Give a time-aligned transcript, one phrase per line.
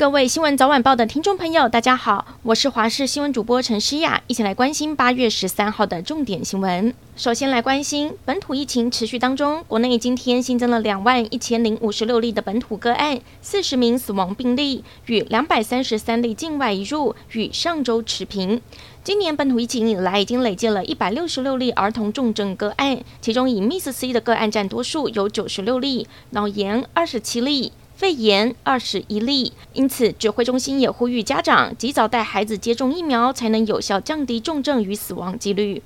[0.00, 6.94] 各位新闻早晚报的听众朋友，大家好，我是华视新闻主播陈诗雅，一起来关心八月十三号的重点新闻。
[7.16, 18.62] 首先来关心本土疫情持续当中，国内今天新增了两万一千零五十六例的本土个案，四十名死亡病例，与两百三十三例境外移入，与上周持平。
[19.04, 27.72] 今年本土疫情以来，已经累计了一百六十六例儿童重症个案，其中以 MIS-C 的个案占多数，有九十六例，脑炎二十七例。
[28.00, 35.82] 肺炎二十一例，因此指挥中心也呼吁家长及早带孩子接种疫苗，才能有效降低重症与死亡几率。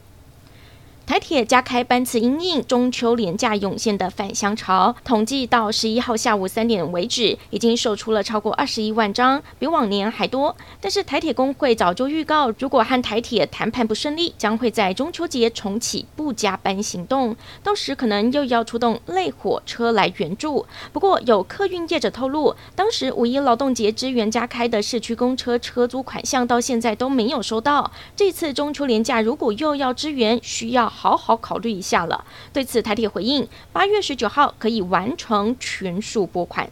[1.06, 10.56] 台铁加开班次，因应中秋连假涌现的返乡潮，统计到十一号下午三点为止，已经售出了超过二十一万张，比往年还多。
[10.80, 20.64] 但是台铁工会早就预告，如果和台铁谈判不顺利，将会在中秋节重启不加班行动，到时可能又要出动类火车来援助。
[20.94, 27.92] 不过有客运业者透露，当时五一劳动节支援加开的市区公车车租款项到现在都没有收到。
[28.16, 30.93] 这次中秋连假如果又要支援，需要。
[30.94, 32.24] 好好考虑一下了。
[32.52, 36.70] 对此，台铁回应：八月十九号可以完成全数拨款。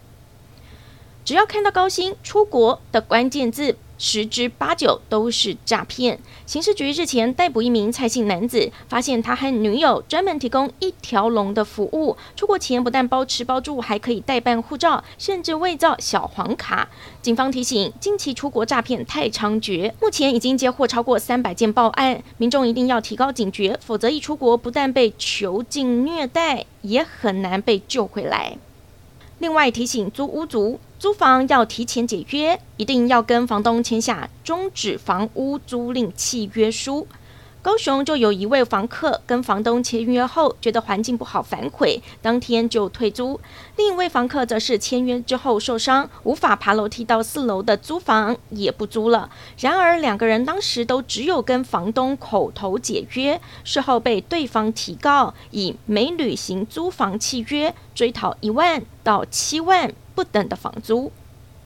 [1.25, 6.19] 只要看到高薪出国的关键字，十之八九都是诈骗。
[6.45, 16.89] 刑事局日前逮捕一名蔡姓男子，发现他和女友专门提供一条龙的服务，出国前不但包吃包住，还可以代办护照，甚至伪造小黄卡。
[17.23, 28.59] 警方提醒，近期出国诈骗太猖獗，目前已经接获超过三百件报案，民众一定要提高警觉，否则一出国不但被囚禁虐待，也很难被救回来。
[29.39, 37.09] 另外提醒租屋族，租房要提前解约，一定要跟房东签下终止房屋租赁契约书。
[37.61, 43.41] 高雄就有一位房客跟房东签约后，觉得环境不好反悔，当天就退租。
[43.77, 49.29] 另一位房客则是签约之后受伤，无法爬楼梯到四楼的租房也不租了。
[49.59, 61.11] 然而两个人当时都只有跟房东口头解约，事后被对方提告，以没履行租房契约，追讨一万到七万不等的房租。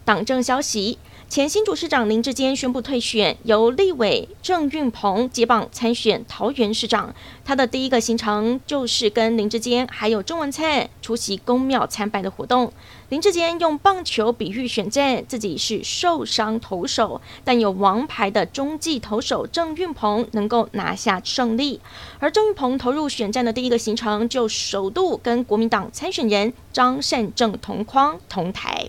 [0.07, 0.99] 党政消息。
[1.29, 7.13] 前新竹市长林志坚宣布退选，由立委郑运鹏接棒参选桃园市长。
[7.45, 12.73] 他的第一个行程就是跟林志坚还有郑文灿出席宫庙参拜的活动。
[13.09, 21.81] 林志坚用棒球比喻选战，自己是受伤投手，但有王牌的中继投手郑运鹏能够拿下胜利。
[22.21, 28.89] 而郑运鹏投入选战的第一个行程，就首度跟国民党参选人张善政同框同台。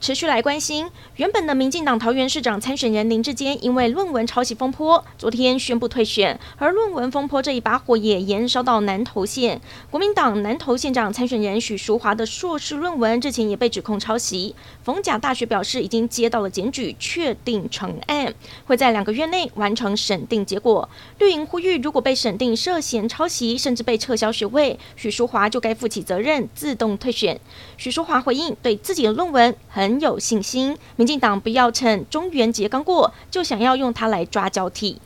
[0.00, 6.40] 持续来关心，原本的民进党桃园市长参选人林志坚，因为论文抄袭风波，昨天宣布退选。
[6.56, 14.54] 而论文风波这一把火也延烧到南投县，国民党南投县长参选人许淑华的硕士论文之前也被指控抄袭。
[14.82, 18.32] 逢甲大学表示已经接到了检举，确定成案，
[18.64, 20.88] 会在两个月内完成审定结果。
[21.18, 27.38] 绿营呼吁，如果被审定涉嫌抄袭，甚至被撤销学位，许淑华就该负起责任，自动退选。
[27.76, 29.89] 许淑华回应，对自己的论文很。
[29.90, 35.00] 很有信心，民进党不要趁中元节刚过就想要用它来抓交替。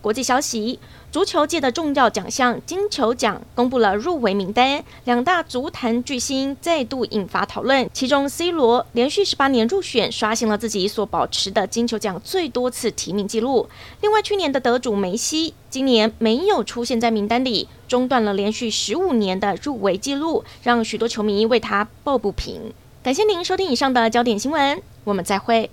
[0.00, 0.78] 国际消息，
[1.10, 7.90] 足球界的重要奖项金球奖公布了入围名单，两大足坛巨星再度引发讨论。
[7.92, 13.68] 其中，C 罗连续十八年入选，刷新了自己所保持的金球奖最多次提名纪录。
[14.00, 22.72] 另外，去年的得主梅西今年没有出现在名单里，中断了连续十五年的入围纪录，让许多球迷为他抱不平。
[23.02, 25.68] 感谢您收听以上的焦点新闻，我们再会。